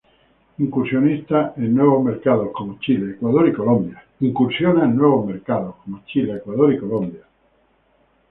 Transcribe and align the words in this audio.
Incursiona 0.57 1.51
en 1.57 1.75
nuevos 1.75 2.03
mercados 2.03 2.49
como 2.55 2.79
Chile, 2.79 3.11
Ecuador 3.11 3.47
y 3.49 3.53
Colombia. 3.53 4.03